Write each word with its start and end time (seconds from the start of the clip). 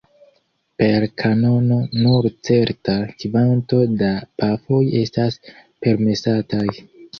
Per 0.81 1.03
kanono 1.21 1.77
nur 2.05 2.29
certa 2.49 2.97
kvanto 3.25 3.83
da 4.01 4.11
pafoj 4.43 4.83
estas 5.05 5.41
permesataj. 5.59 6.69